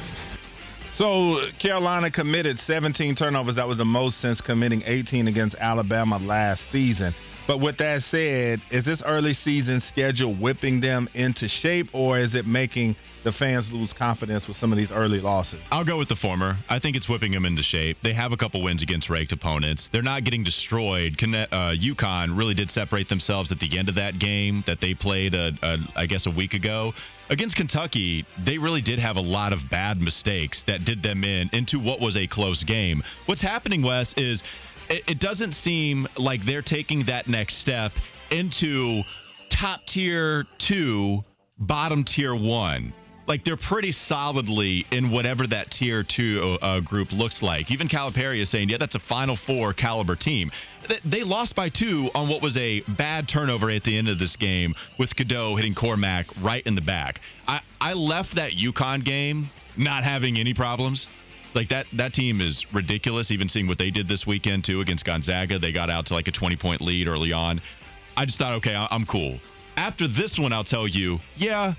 So 0.95 1.47
Carolina 1.59 2.11
committed 2.11 2.59
17 2.59 3.15
turnovers. 3.15 3.55
That 3.55 3.67
was 3.67 3.77
the 3.77 3.85
most 3.85 4.19
since 4.19 4.41
committing 4.41 4.83
18 4.85 5.27
against 5.27 5.55
Alabama 5.55 6.17
last 6.17 6.69
season. 6.71 7.13
But 7.47 7.59
with 7.59 7.77
that 7.77 8.03
said, 8.03 8.61
is 8.69 8.85
this 8.85 9.01
early 9.01 9.33
season 9.33 9.81
schedule 9.81 10.33
whipping 10.33 10.79
them 10.79 11.09
into 11.13 11.47
shape, 11.47 11.89
or 11.93 12.17
is 12.17 12.35
it 12.35 12.45
making 12.45 12.95
the 13.23 13.31
fans 13.31 13.71
lose 13.71 13.93
confidence 13.93 14.47
with 14.47 14.57
some 14.57 14.71
of 14.71 14.77
these 14.77 14.91
early 14.91 15.19
losses? 15.19 15.59
I'll 15.71 15.83
go 15.83 15.97
with 15.97 16.07
the 16.07 16.15
former. 16.15 16.55
I 16.69 16.79
think 16.79 16.95
it's 16.95 17.09
whipping 17.09 17.31
them 17.31 17.45
into 17.45 17.63
shape. 17.63 17.97
They 18.03 18.13
have 18.13 18.31
a 18.31 18.37
couple 18.37 18.61
wins 18.61 18.81
against 18.81 19.09
ranked 19.09 19.31
opponents. 19.31 19.89
They're 19.89 20.01
not 20.01 20.23
getting 20.23 20.43
destroyed. 20.43 21.13
Uh, 21.21 21.73
UConn 21.73 22.37
really 22.37 22.53
did 22.53 22.71
separate 22.71 23.09
themselves 23.09 23.51
at 23.51 23.59
the 23.59 23.77
end 23.77 23.89
of 23.89 23.95
that 23.95 24.17
game 24.17 24.63
that 24.67 24.79
they 24.79 24.93
played, 24.93 25.33
a, 25.33 25.51
a, 25.61 25.77
I 25.95 26.05
guess, 26.05 26.27
a 26.27 26.31
week 26.31 26.53
ago. 26.53 26.93
Against 27.29 27.55
Kentucky, 27.55 28.25
they 28.43 28.57
really 28.57 28.81
did 28.81 28.99
have 28.99 29.15
a 29.15 29.21
lot 29.21 29.53
of 29.53 29.69
bad 29.69 30.01
mistakes 30.01 30.63
that 30.63 30.83
did 30.83 31.01
them 31.01 31.23
in 31.23 31.49
into 31.53 31.79
what 31.79 32.01
was 32.01 32.17
a 32.17 32.27
close 32.27 32.63
game. 32.63 33.03
What's 33.25 33.41
happening, 33.41 33.81
Wes, 33.83 34.13
is 34.17 34.43
it, 34.91 35.03
it 35.07 35.19
doesn't 35.19 35.53
seem 35.53 36.07
like 36.17 36.43
they're 36.45 36.61
taking 36.61 37.05
that 37.05 37.27
next 37.27 37.55
step 37.55 37.91
into 38.29 39.01
top 39.49 39.85
tier 39.85 40.45
two, 40.57 41.23
bottom 41.57 42.03
tier 42.03 42.35
one 42.35 42.93
like 43.27 43.45
they're 43.45 43.55
pretty 43.55 43.93
solidly 43.93 44.85
in 44.91 45.09
whatever 45.09 45.47
that 45.47 45.71
tier 45.71 46.03
two 46.03 46.57
uh, 46.61 46.81
group 46.81 47.13
looks 47.13 47.41
like. 47.41 47.71
Even 47.71 47.87
Calipari 47.87 48.41
is 48.41 48.49
saying, 48.49 48.69
yeah, 48.69 48.77
that's 48.77 48.95
a 48.95 48.99
Final 48.99 49.37
Four 49.37 49.73
caliber 49.73 50.17
team. 50.17 50.51
They 51.05 51.23
lost 51.23 51.55
by 51.55 51.69
two 51.69 52.09
on 52.13 52.27
what 52.27 52.41
was 52.41 52.57
a 52.57 52.81
bad 52.81 53.29
turnover 53.29 53.69
at 53.69 53.83
the 53.83 53.97
end 53.97 54.09
of 54.09 54.19
this 54.19 54.35
game 54.35 54.73
with 54.99 55.15
Cadeau 55.15 55.55
hitting 55.55 55.75
Cormac 55.75 56.25
right 56.41 56.65
in 56.65 56.75
the 56.75 56.81
back. 56.81 57.21
I, 57.47 57.61
I 57.79 57.93
left 57.93 58.35
that 58.35 58.51
UConn 58.51 59.05
game 59.05 59.49
not 59.77 60.03
having 60.03 60.37
any 60.37 60.53
problems. 60.53 61.07
Like 61.53 61.69
that 61.69 61.87
that 61.93 62.13
team 62.13 62.41
is 62.41 62.65
ridiculous. 62.73 63.31
Even 63.31 63.49
seeing 63.49 63.67
what 63.67 63.77
they 63.77 63.91
did 63.91 64.07
this 64.07 64.25
weekend 64.25 64.63
too 64.63 64.81
against 64.81 65.05
Gonzaga, 65.05 65.59
they 65.59 65.71
got 65.71 65.89
out 65.89 66.07
to 66.07 66.13
like 66.13 66.27
a 66.27 66.31
20 66.31 66.55
point 66.55 66.81
lead 66.81 67.07
early 67.07 67.33
on. 67.33 67.61
I 68.15 68.25
just 68.25 68.37
thought, 68.37 68.53
okay, 68.55 68.75
I'm 68.75 69.05
cool. 69.05 69.39
After 69.77 70.07
this 70.07 70.37
one, 70.37 70.51
I'll 70.51 70.65
tell 70.65 70.87
you, 70.87 71.19
yeah, 71.37 71.73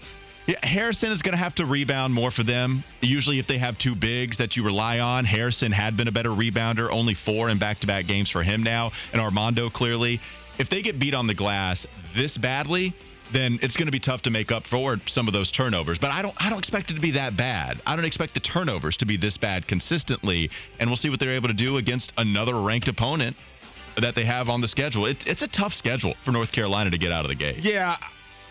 Harrison 0.62 1.12
is 1.12 1.22
going 1.22 1.32
to 1.32 1.38
have 1.38 1.54
to 1.56 1.66
rebound 1.66 2.14
more 2.14 2.30
for 2.30 2.42
them. 2.42 2.82
Usually, 3.00 3.38
if 3.38 3.46
they 3.46 3.58
have 3.58 3.78
two 3.78 3.94
bigs 3.94 4.38
that 4.38 4.56
you 4.56 4.64
rely 4.64 4.98
on, 4.98 5.24
Harrison 5.24 5.72
had 5.72 5.96
been 5.96 6.08
a 6.08 6.12
better 6.12 6.30
rebounder, 6.30 6.90
only 6.90 7.14
four 7.14 7.48
in 7.48 7.58
back 7.58 7.80
to 7.80 7.86
back 7.86 8.06
games 8.06 8.30
for 8.30 8.42
him 8.42 8.62
now, 8.62 8.92
and 9.12 9.20
Armando 9.20 9.70
clearly. 9.70 10.20
If 10.58 10.68
they 10.68 10.82
get 10.82 10.98
beat 10.98 11.14
on 11.14 11.26
the 11.26 11.34
glass 11.34 11.86
this 12.14 12.36
badly, 12.36 12.92
then 13.32 13.58
it's 13.62 13.76
going 13.76 13.86
to 13.86 13.92
be 13.92 14.00
tough 14.00 14.22
to 14.22 14.30
make 14.30 14.50
up 14.50 14.66
for 14.66 14.98
some 15.06 15.26
of 15.26 15.32
those 15.32 15.50
turnovers. 15.50 15.98
But 15.98 16.10
I 16.10 16.22
don't 16.22 16.34
I 16.38 16.50
don't 16.50 16.58
expect 16.58 16.90
it 16.90 16.94
to 16.94 17.00
be 17.00 17.12
that 17.12 17.36
bad. 17.36 17.80
I 17.86 17.96
don't 17.96 18.04
expect 18.04 18.34
the 18.34 18.40
turnovers 18.40 18.96
to 18.98 19.06
be 19.06 19.16
this 19.16 19.36
bad 19.36 19.66
consistently, 19.66 20.50
and 20.78 20.90
we'll 20.90 20.96
see 20.96 21.10
what 21.10 21.20
they're 21.20 21.30
able 21.30 21.48
to 21.48 21.54
do 21.54 21.76
against 21.76 22.12
another 22.18 22.60
ranked 22.60 22.88
opponent 22.88 23.36
that 24.00 24.14
they 24.14 24.24
have 24.24 24.48
on 24.48 24.60
the 24.60 24.68
schedule. 24.68 25.06
It, 25.06 25.26
it's 25.26 25.42
a 25.42 25.48
tough 25.48 25.74
schedule 25.74 26.14
for 26.24 26.32
North 26.32 26.52
Carolina 26.52 26.90
to 26.90 26.98
get 26.98 27.12
out 27.12 27.24
of 27.24 27.28
the 27.28 27.34
gate. 27.34 27.58
Yeah, 27.58 27.96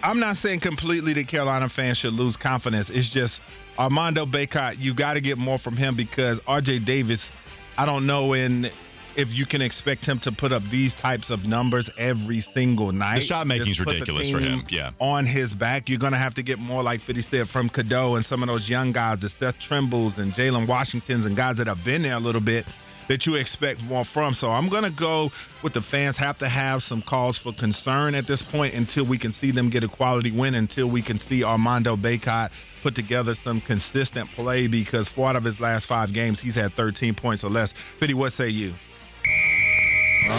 I'm 0.04 0.20
not 0.20 0.38
saying 0.38 0.60
completely 0.60 1.14
that 1.14 1.28
Carolina 1.28 1.70
fans 1.70 1.98
should 1.98 2.14
lose 2.14 2.38
confidence. 2.38 2.90
It's 2.90 3.10
just 3.10 3.42
Armando 3.78 4.26
Bacot, 4.26 4.80
you 4.80 4.94
got 4.94 5.14
to 5.14 5.22
get 5.22 5.38
more 5.38 5.58
from 5.58 5.78
him 5.78 5.96
because 5.96 6.40
RJ 6.42 6.86
Davis, 6.86 7.30
I 7.78 7.86
don't 7.86 8.06
know 8.06 8.34
in 8.34 8.70
if 9.16 9.34
you 9.34 9.46
can 9.46 9.62
expect 9.62 10.06
him 10.06 10.20
to 10.20 10.32
put 10.32 10.52
up 10.52 10.64
these 10.70 10.94
types 10.94 11.30
of 11.30 11.46
numbers 11.46 11.90
every 11.98 12.42
single 12.42 12.92
night. 12.92 13.20
The 13.20 13.26
shot 13.26 13.48
making 13.48 13.72
is 13.72 13.80
ridiculous 13.80 14.30
for 14.30 14.40
him. 14.40 14.64
Yeah. 14.70 14.92
On 15.00 15.26
his 15.26 15.54
back, 15.54 15.90
you're 15.90 16.00
going 16.00 16.14
to 16.14 16.18
have 16.18 16.36
to 16.36 16.44
get 16.44 16.60
more 16.60 16.84
like 16.84 17.02
50 17.02 17.22
said 17.22 17.50
from 17.50 17.70
Cadeau 17.70 18.16
and 18.16 18.26
some 18.26 18.42
of 18.42 18.48
those 18.48 18.70
young 18.70 18.92
guys, 18.92 19.20
the 19.20 19.30
Seth 19.30 19.60
Trimbles 19.60 20.18
and 20.18 20.34
Jalen 20.34 20.68
Washingtons 20.68 21.26
and 21.26 21.36
guys 21.36 21.58
that 21.58 21.68
have 21.68 21.84
been 21.84 22.04
there 22.04 22.16
a 22.16 22.20
little 22.20 22.42
bit 22.42 22.66
that 23.08 23.26
you 23.26 23.36
expect 23.36 23.84
more 23.84 24.06
from. 24.06 24.34
So 24.34 24.50
I'm 24.50 24.70
going 24.70 24.84
to 24.84 24.92
go 24.92 25.32
with 25.64 25.74
the 25.74 25.82
fans 25.82 26.16
have 26.18 26.38
to 26.38 26.48
have 26.48 26.82
some 26.82 27.02
cause 27.02 27.38
for 27.38 27.52
concern 27.52 28.16
at 28.16 28.28
this 28.28 28.42
point 28.42 28.74
until 28.74 29.06
we 29.06 29.18
can 29.18 29.34
see 29.34 29.52
them 29.52 29.70
get 29.70 29.84
a 29.84 29.90
quality 29.90 30.32
win, 30.32 30.56
until 30.56 30.90
we 30.90 31.02
can 31.02 31.20
see 31.20 31.44
Armando 31.44 31.98
Bacot 31.98 32.52
put 32.82 32.96
together 32.96 33.36
some 33.36 33.60
consistent 33.62 34.30
play 34.30 34.68
because 34.68 35.08
four 35.10 35.30
out 35.30 35.36
of 35.36 35.44
his 35.44 35.60
last 35.60 35.88
five 35.88 36.14
games, 36.14 36.40
he's 36.40 36.56
had 36.56 36.74
13 36.74 37.14
points 37.14 37.44
or 37.44 37.50
less. 37.50 37.74
Fitty, 38.00 38.14
what 38.14 38.32
say 38.34 38.50
you? 38.50 38.74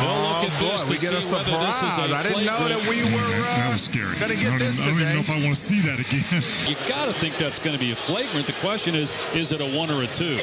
We'll 0.00 0.24
look 0.24 0.48
at 0.48 0.56
this 0.56 0.84
boy, 0.84 0.94
to 0.94 0.96
see 0.96 1.32
whether 1.32 1.52
this 1.66 1.76
is 1.84 1.98
a 2.00 2.08
I 2.08 2.22
didn't 2.22 2.46
know 2.46 2.68
that 2.68 2.88
we 2.88 3.04
were 3.04 3.44
uh, 3.44 3.44
that 3.44 3.72
was 3.72 3.84
scary. 3.84 4.18
Gonna 4.18 4.36
get 4.36 4.52
I 4.52 4.58
this 4.58 4.76
don't, 4.76 4.84
I 4.84 4.90
don't 4.90 5.00
even 5.00 5.14
know 5.14 5.20
if 5.20 5.28
I 5.28 5.38
want 5.42 5.54
to 5.54 5.60
see 5.60 5.80
that 5.82 6.00
again. 6.00 6.42
You 6.66 6.76
got 6.88 7.06
to 7.06 7.12
think 7.12 7.36
that's 7.36 7.58
going 7.58 7.76
to 7.76 7.80
be 7.80 7.92
a 7.92 7.96
flagrant. 7.96 8.46
The 8.46 8.56
question 8.60 8.94
is, 8.94 9.12
is 9.34 9.52
it 9.52 9.60
a 9.60 9.68
one 9.76 9.90
or 9.90 10.02
a 10.02 10.06
two? 10.08 10.40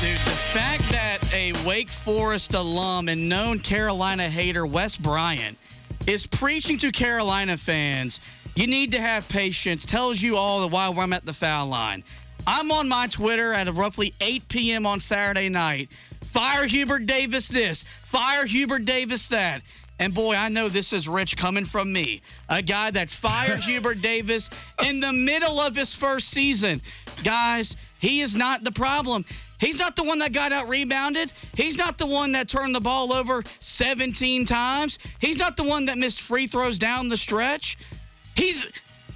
Dude, 0.00 0.18
the 0.26 0.38
fact 0.54 0.84
that 0.90 1.18
a 1.32 1.52
Wake 1.66 1.90
Forest 2.04 2.54
alum 2.54 3.08
and 3.08 3.28
known 3.28 3.60
Carolina 3.60 4.28
hater, 4.30 4.66
Wes 4.66 4.96
Bryant, 4.96 5.58
is 6.06 6.26
preaching 6.26 6.78
to 6.78 6.90
Carolina 6.90 7.56
fans, 7.56 8.20
you 8.54 8.66
need 8.66 8.92
to 8.92 9.00
have 9.00 9.28
patience, 9.28 9.86
tells 9.86 10.20
you 10.20 10.36
all 10.36 10.60
the 10.60 10.68
while 10.68 10.98
I'm 10.98 11.12
at 11.12 11.24
the 11.24 11.34
foul 11.34 11.66
line. 11.66 12.02
I'm 12.48 12.70
on 12.70 12.88
my 12.88 13.08
Twitter 13.08 13.52
at 13.52 13.70
roughly 13.74 14.14
8 14.22 14.48
p.m. 14.48 14.86
on 14.86 15.00
Saturday 15.00 15.50
night. 15.50 15.90
Fire 16.32 16.66
Hubert 16.66 17.04
Davis 17.04 17.46
this, 17.46 17.84
fire 18.10 18.46
Hubert 18.46 18.86
Davis 18.86 19.28
that. 19.28 19.60
And 19.98 20.14
boy, 20.14 20.34
I 20.34 20.48
know 20.48 20.70
this 20.70 20.94
is 20.94 21.06
rich 21.06 21.36
coming 21.36 21.66
from 21.66 21.92
me, 21.92 22.22
a 22.48 22.62
guy 22.62 22.90
that 22.90 23.10
fired 23.10 23.60
Hubert 23.66 24.00
Davis 24.00 24.48
in 24.82 25.00
the 25.00 25.12
middle 25.12 25.60
of 25.60 25.76
his 25.76 25.94
first 25.94 26.30
season. 26.30 26.80
Guys, 27.22 27.76
he 27.98 28.22
is 28.22 28.34
not 28.34 28.64
the 28.64 28.72
problem. 28.72 29.26
He's 29.60 29.78
not 29.78 29.94
the 29.94 30.04
one 30.04 30.20
that 30.20 30.32
got 30.32 30.50
out 30.50 30.70
rebounded. 30.70 31.30
He's 31.52 31.76
not 31.76 31.98
the 31.98 32.06
one 32.06 32.32
that 32.32 32.48
turned 32.48 32.74
the 32.74 32.80
ball 32.80 33.12
over 33.12 33.42
17 33.60 34.46
times. 34.46 34.98
He's 35.18 35.36
not 35.36 35.58
the 35.58 35.64
one 35.64 35.84
that 35.86 35.98
missed 35.98 36.22
free 36.22 36.46
throws 36.46 36.78
down 36.78 37.10
the 37.10 37.18
stretch. 37.18 37.76
He's 38.36 38.64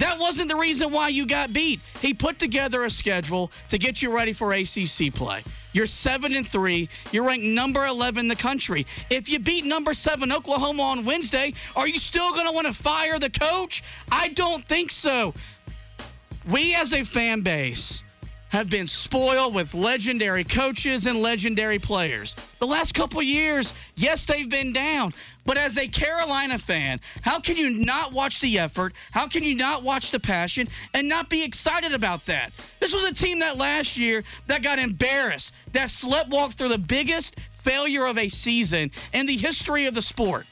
that 0.03 0.19
wasn't 0.19 0.49
the 0.49 0.57
reason 0.57 0.91
why 0.91 1.09
you 1.09 1.27
got 1.27 1.53
beat. 1.53 1.79
He 2.01 2.13
put 2.13 2.41
together 2.41 2.85
a 2.85 2.91
schedule 2.91 3.53
to 3.71 3.79
get 3.79 4.03
you 4.03 4.13
ready 4.13 4.33
for 4.33 4.53
ACC 4.53 5.15
play. 5.15 5.45
You're 5.73 5.87
7 5.87 6.35
and 6.35 6.47
3. 6.47 6.89
You're 7.13 7.25
ranked 7.25 7.45
number 7.45 7.87
11 7.87 8.19
in 8.19 8.29
the 8.29 8.37
country. 8.37 8.85
If 9.11 9.29
you 9.29 9.39
beat 9.39 9.65
number 9.65 9.95
7 9.95 10.33
Oklahoma 10.33 10.83
on 10.83 11.07
Wednesday, 11.07 11.55
are 11.77 11.87
you 11.87 11.99
still 11.99 12.33
going 12.33 12.47
to 12.47 12.53
want 12.53 12.67
to 12.67 12.75
fire 12.83 13.21
the 13.21 13.31
coach? 13.31 13.85
I 14.11 14.29
don't 14.31 14.67
think 14.67 14.91
so. 14.91 15.35
We 16.51 16.75
as 16.75 16.93
a 16.93 17.05
fan 17.05 17.43
base 17.43 18.03
have 18.53 18.69
been 18.69 18.87
spoiled 18.87 19.55
with 19.55 19.73
legendary 19.73 20.45
coaches 20.45 21.07
and 21.07 21.17
legendary 21.23 21.79
players. 21.79 22.37
The 22.61 22.67
last 22.67 22.95
couple 22.95 23.23
years, 23.23 23.73
yes, 23.97 24.27
they've 24.27 24.49
been 24.49 24.75
down. 24.75 25.15
But 25.47 25.57
as 25.57 25.79
a 25.79 25.89
Carolina 25.89 26.59
fan, 26.59 27.01
how 27.23 27.41
can 27.41 27.57
you 27.57 27.71
not 27.71 28.13
watch 28.13 28.43
the 28.43 28.59
effort? 28.59 28.93
How 29.11 29.27
can 29.27 29.43
you 29.43 29.57
not 29.57 29.85
watch 29.85 30.11
the 30.11 30.21
passion 30.21 30.69
and 30.93 31.09
not 31.09 31.31
be 31.31 31.45
excited 31.45 31.95
about 31.95 32.27
that? 32.27 32.53
This 32.79 32.93
was 32.93 33.05
a 33.05 33.15
team 33.15 33.39
that 33.39 33.57
last 33.57 33.97
year 33.97 34.23
that 34.49 34.63
got 34.63 34.79
embarrassed, 34.79 35.55
that 35.73 35.89
sleptwalked 35.89 36.59
through 36.59 36.69
the 36.69 36.79
biggest 36.79 37.35
failure 37.65 38.05
of 38.07 38.19
a 38.19 38.29
season 38.29 38.91
in 39.15 39.25
the 39.25 39.37
history 39.37 39.87
of 39.87 39.95
the 39.95 40.03
sport. 40.03 40.45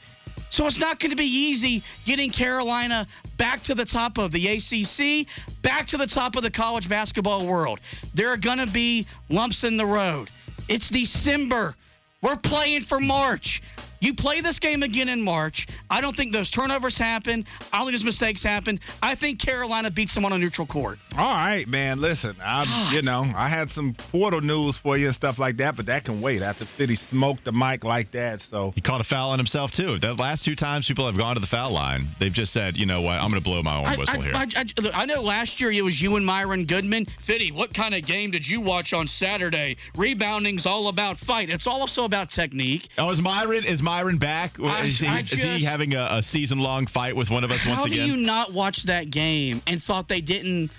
So 0.51 0.67
it's 0.67 0.79
not 0.79 0.99
going 0.99 1.11
to 1.11 1.17
be 1.17 1.23
easy 1.23 1.81
getting 2.05 2.29
Carolina 2.29 3.07
back 3.37 3.63
to 3.63 3.73
the 3.73 3.85
top 3.85 4.17
of 4.17 4.33
the 4.33 4.47
ACC, 4.47 5.25
back 5.63 5.87
to 5.87 5.97
the 5.97 6.07
top 6.07 6.35
of 6.35 6.43
the 6.43 6.51
college 6.51 6.89
basketball 6.89 7.47
world. 7.47 7.79
There 8.13 8.29
are 8.29 8.37
going 8.37 8.57
to 8.57 8.67
be 8.67 9.07
lumps 9.29 9.63
in 9.63 9.77
the 9.77 9.85
road. 9.85 10.29
It's 10.67 10.89
December. 10.89 11.73
We're 12.21 12.35
playing 12.35 12.83
for 12.83 12.99
March. 12.99 13.61
You 14.01 14.15
play 14.15 14.41
this 14.41 14.57
game 14.57 14.81
again 14.81 15.09
in 15.09 15.21
March. 15.21 15.67
I 15.87 16.01
don't 16.01 16.17
think 16.17 16.33
those 16.33 16.49
turnovers 16.49 16.97
happen. 16.97 17.45
I 17.71 17.77
don't 17.77 17.85
think 17.85 17.99
those 17.99 18.03
mistakes 18.03 18.43
happen. 18.43 18.79
I 19.01 19.13
think 19.13 19.39
Carolina 19.39 19.91
beats 19.91 20.15
them 20.15 20.25
on 20.25 20.33
a 20.33 20.39
neutral 20.39 20.65
court. 20.65 20.97
All 21.15 21.23
right, 21.23 21.67
man. 21.67 22.01
Listen, 22.01 22.35
I 22.43 22.91
you 22.93 23.03
know 23.03 23.23
I 23.35 23.47
had 23.47 23.69
some 23.69 23.93
portal 23.93 24.41
news 24.41 24.75
for 24.75 24.97
you 24.97 25.05
and 25.05 25.15
stuff 25.15 25.37
like 25.37 25.57
that, 25.57 25.77
but 25.77 25.85
that 25.85 26.03
can 26.03 26.19
wait. 26.19 26.41
After 26.41 26.65
Fitty 26.65 26.95
smoked 26.95 27.45
the 27.45 27.51
mic 27.51 27.83
like 27.83 28.11
that, 28.13 28.41
so 28.41 28.71
he 28.73 28.81
caught 28.81 29.01
a 29.01 29.03
foul 29.03 29.29
on 29.29 29.39
himself 29.39 29.71
too. 29.71 29.99
The 29.99 30.15
last 30.15 30.45
two 30.45 30.55
times 30.55 30.87
people 30.87 31.05
have 31.05 31.17
gone 31.17 31.35
to 31.35 31.39
the 31.39 31.47
foul 31.47 31.71
line, 31.71 32.07
they've 32.19 32.33
just 32.33 32.53
said, 32.53 32.77
you 32.77 32.87
know 32.87 33.01
what, 33.01 33.19
I'm 33.19 33.29
going 33.29 33.41
to 33.41 33.47
blow 33.47 33.61
my 33.61 33.77
own 33.77 33.99
whistle 33.99 34.19
I, 34.19 34.23
here. 34.23 34.33
I, 34.35 34.47
I, 34.55 35.01
I, 35.03 35.05
know 35.05 35.21
last 35.21 35.61
year 35.61 35.71
it 35.71 35.83
was 35.83 36.01
you 36.01 36.15
and 36.15 36.25
Myron 36.25 36.65
Goodman. 36.65 37.05
Fitty, 37.25 37.51
what 37.51 37.71
kind 37.71 37.93
of 37.93 38.03
game 38.03 38.31
did 38.31 38.47
you 38.47 38.61
watch 38.61 38.93
on 38.93 39.05
Saturday? 39.05 39.77
Rebounding's 39.95 40.65
all 40.65 40.87
about 40.87 41.19
fight. 41.19 41.51
It's 41.51 41.67
also 41.67 42.03
about 42.05 42.31
technique. 42.31 42.89
Oh, 42.97 43.11
is 43.11 43.21
Myron 43.21 43.63
is 43.63 43.83
Myron 43.83 43.90
back? 44.19 44.59
I, 44.59 44.85
is, 44.85 44.99
he, 44.99 45.07
just, 45.07 45.33
is 45.33 45.43
he 45.43 45.63
having 45.63 45.93
a, 45.93 46.07
a 46.11 46.23
season 46.23 46.59
long 46.59 46.87
fight 46.87 47.15
with 47.15 47.29
one 47.29 47.43
of 47.43 47.51
us 47.51 47.65
once 47.65 47.85
again? 47.85 47.99
How 47.99 48.05
do 48.05 48.11
you 48.11 48.25
not 48.25 48.53
watch 48.53 48.83
that 48.85 49.09
game 49.09 49.61
and 49.67 49.81
thought 49.81 50.07
they 50.07 50.21
didn't 50.21 50.71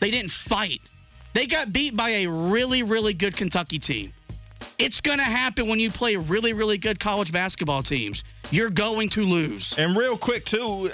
they 0.00 0.10
didn't 0.10 0.30
fight? 0.30 0.80
They 1.34 1.46
got 1.46 1.72
beat 1.72 1.96
by 1.96 2.10
a 2.10 2.26
really 2.26 2.82
really 2.82 3.14
good 3.14 3.36
Kentucky 3.36 3.78
team. 3.78 4.12
It's 4.78 5.00
going 5.00 5.18
to 5.18 5.24
happen 5.24 5.68
when 5.68 5.80
you 5.80 5.90
play 5.90 6.16
really 6.16 6.52
really 6.52 6.78
good 6.78 6.98
college 6.98 7.32
basketball 7.32 7.82
teams. 7.82 8.24
You're 8.50 8.70
going 8.70 9.10
to 9.10 9.20
lose. 9.20 9.74
And 9.78 9.96
real 9.96 10.18
quick 10.18 10.44
too, 10.44 10.90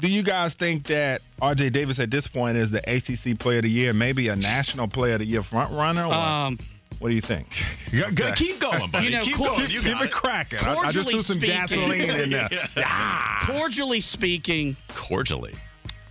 do 0.00 0.08
you 0.08 0.22
guys 0.22 0.54
think 0.54 0.86
that 0.86 1.20
RJ 1.40 1.72
Davis 1.72 1.98
at 1.98 2.10
this 2.10 2.26
point 2.26 2.56
is 2.56 2.70
the 2.70 2.78
ACC 2.78 3.38
Player 3.38 3.58
of 3.58 3.64
the 3.64 3.70
Year, 3.70 3.92
maybe 3.92 4.28
a 4.28 4.36
National 4.36 4.88
Player 4.88 5.14
of 5.14 5.20
the 5.20 5.26
Year 5.26 5.42
front 5.42 5.72
runner? 5.72 6.06
Or? 6.06 6.14
Um, 6.14 6.58
what 6.98 7.08
do 7.08 7.14
you 7.14 7.20
think? 7.22 7.46
Okay. 7.94 8.32
Keep 8.36 8.60
going, 8.60 8.90
buddy. 8.90 9.06
You 9.10 9.10
know, 9.18 9.24
keep 9.24 9.36
cor- 9.36 9.46
going. 9.46 9.70
You 9.70 9.80
Keep 9.80 9.92
got 9.94 10.04
it 10.04 10.12
cracking. 10.12 10.58
I, 10.58 10.74
I 10.74 10.90
just 10.90 10.94
Cordially 11.08 11.12
threw 11.14 11.22
some 11.22 11.36
speaking. 11.38 11.56
gasoline 11.56 12.10
in 12.10 12.30
there. 12.30 12.48
Ah. 12.78 13.44
cordially 13.46 14.00
speaking, 14.00 14.76
Cordially. 14.94 15.54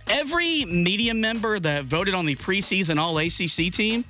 every 0.08 0.64
media 0.64 1.14
member 1.14 1.58
that 1.60 1.84
voted 1.84 2.14
on 2.14 2.26
the 2.26 2.36
preseason 2.36 2.98
All 2.98 3.16
ACC 3.18 3.72
team, 3.72 4.04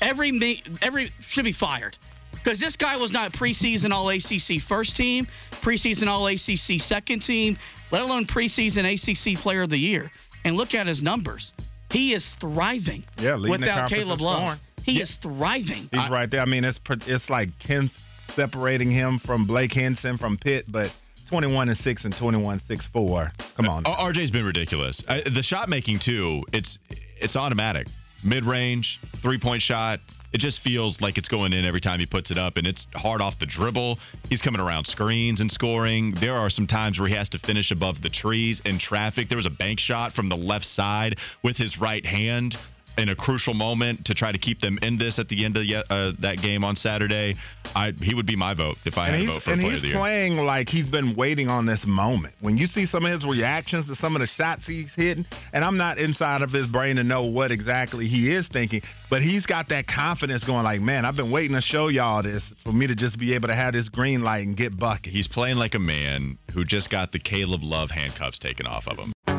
every 0.00 0.30
me- 0.32 0.62
every 0.82 1.10
should 1.26 1.44
be 1.44 1.52
fired 1.52 1.96
because 2.32 2.60
this 2.60 2.76
guy 2.76 2.96
was 2.96 3.10
not 3.12 3.32
preseason 3.32 3.90
All 3.90 4.08
ACC 4.08 4.60
first 4.62 4.96
team, 4.96 5.26
preseason 5.62 6.06
All 6.08 6.26
ACC 6.28 6.80
second 6.80 7.20
team, 7.20 7.58
let 7.90 8.02
alone 8.02 8.26
preseason 8.26 8.84
ACC 8.84 9.38
Player 9.40 9.62
of 9.62 9.70
the 9.70 9.78
Year. 9.78 10.10
And 10.44 10.56
look 10.56 10.74
at 10.74 10.86
his 10.86 11.02
numbers; 11.02 11.52
he 11.90 12.12
is 12.12 12.34
thriving. 12.34 13.02
Yeah, 13.18 13.36
leading 13.36 13.60
the 13.62 13.66
without 13.66 13.88
Caleb 13.88 14.18
in 14.18 14.24
Love, 14.24 14.38
scoring. 14.38 14.58
He 14.84 15.00
is 15.00 15.16
thriving. 15.16 15.88
He's 15.90 16.10
right 16.10 16.30
there. 16.30 16.40
I 16.40 16.44
mean, 16.44 16.64
it's 16.64 16.80
it's 17.06 17.30
like 17.30 17.50
ten 17.58 17.90
separating 18.34 18.90
him 18.90 19.18
from 19.18 19.46
Blake 19.46 19.72
Hinson 19.72 20.18
from 20.18 20.36
Pitt, 20.36 20.66
but 20.68 20.92
21 21.28 21.68
and 21.68 21.78
6 21.78 22.04
and 22.04 22.16
21 22.16 22.60
6 22.60 22.86
4. 22.88 23.32
Come 23.56 23.68
on. 23.68 23.86
Uh, 23.86 23.96
RJ's 23.96 24.30
been 24.30 24.44
ridiculous. 24.44 25.02
Uh, 25.06 25.20
the 25.34 25.42
shot 25.42 25.68
making 25.68 25.98
too. 25.98 26.42
It's 26.52 26.78
it's 27.16 27.36
automatic. 27.36 27.86
Mid 28.22 28.44
range, 28.44 29.00
three 29.22 29.38
point 29.38 29.62
shot. 29.62 30.00
It 30.32 30.38
just 30.38 30.62
feels 30.62 31.00
like 31.00 31.16
it's 31.16 31.28
going 31.28 31.52
in 31.52 31.64
every 31.64 31.80
time 31.80 32.00
he 32.00 32.06
puts 32.06 32.32
it 32.32 32.38
up, 32.38 32.56
and 32.56 32.66
it's 32.66 32.88
hard 32.92 33.20
off 33.20 33.38
the 33.38 33.46
dribble. 33.46 34.00
He's 34.28 34.42
coming 34.42 34.60
around 34.60 34.84
screens 34.84 35.40
and 35.40 35.50
scoring. 35.50 36.12
There 36.12 36.34
are 36.34 36.50
some 36.50 36.66
times 36.66 36.98
where 36.98 37.08
he 37.08 37.14
has 37.14 37.28
to 37.30 37.38
finish 37.38 37.70
above 37.70 38.02
the 38.02 38.10
trees 38.10 38.60
in 38.64 38.78
traffic. 38.78 39.28
There 39.28 39.36
was 39.36 39.46
a 39.46 39.50
bank 39.50 39.78
shot 39.78 40.12
from 40.12 40.28
the 40.28 40.36
left 40.36 40.66
side 40.66 41.18
with 41.44 41.56
his 41.56 41.78
right 41.78 42.04
hand 42.04 42.56
in 42.96 43.08
a 43.08 43.16
crucial 43.16 43.54
moment 43.54 44.06
to 44.06 44.14
try 44.14 44.32
to 44.32 44.38
keep 44.38 44.60
them 44.60 44.78
in 44.82 44.98
this 44.98 45.18
at 45.18 45.28
the 45.28 45.44
end 45.44 45.56
of 45.56 45.62
the, 45.66 45.76
uh, 45.76 46.12
that 46.20 46.40
game 46.40 46.64
on 46.64 46.76
Saturday, 46.76 47.34
I 47.74 47.92
he 47.92 48.14
would 48.14 48.26
be 48.26 48.36
my 48.36 48.54
vote 48.54 48.76
if 48.84 48.98
I 48.98 49.08
and 49.08 49.16
had 49.16 49.24
a 49.24 49.32
vote 49.32 49.42
for 49.42 49.50
and 49.50 49.60
player 49.60 49.72
he's 49.72 49.78
of 49.78 49.82
the 49.82 49.88
year. 49.88 49.96
playing 49.96 50.36
like 50.38 50.68
he's 50.68 50.86
been 50.86 51.14
waiting 51.14 51.48
on 51.48 51.66
this 51.66 51.86
moment. 51.86 52.34
When 52.40 52.56
you 52.56 52.66
see 52.66 52.86
some 52.86 53.04
of 53.04 53.12
his 53.12 53.24
reactions 53.24 53.86
to 53.86 53.96
some 53.96 54.14
of 54.14 54.20
the 54.20 54.26
shots 54.26 54.66
he's 54.66 54.94
hitting, 54.94 55.24
and 55.52 55.64
I'm 55.64 55.76
not 55.76 55.98
inside 55.98 56.42
of 56.42 56.52
his 56.52 56.66
brain 56.66 56.96
to 56.96 57.04
know 57.04 57.22
what 57.22 57.50
exactly 57.50 58.06
he 58.06 58.30
is 58.30 58.48
thinking, 58.48 58.82
but 59.10 59.22
he's 59.22 59.46
got 59.46 59.68
that 59.70 59.86
confidence 59.86 60.44
going 60.44 60.64
like, 60.64 60.80
man, 60.80 61.04
I've 61.04 61.16
been 61.16 61.30
waiting 61.30 61.56
to 61.56 61.62
show 61.62 61.88
y'all 61.88 62.22
this 62.22 62.52
for 62.62 62.72
me 62.72 62.86
to 62.86 62.94
just 62.94 63.18
be 63.18 63.34
able 63.34 63.48
to 63.48 63.54
have 63.54 63.72
this 63.72 63.88
green 63.88 64.20
light 64.20 64.46
and 64.46 64.56
get 64.56 64.78
bucket. 64.78 65.12
He's 65.12 65.28
playing 65.28 65.56
like 65.56 65.74
a 65.74 65.80
man 65.80 66.38
who 66.52 66.64
just 66.64 66.90
got 66.90 67.12
the 67.12 67.18
Caleb 67.18 67.62
Love 67.62 67.90
handcuffs 67.90 68.38
taken 68.38 68.66
off 68.66 68.86
of 68.86 68.98
him. 68.98 69.13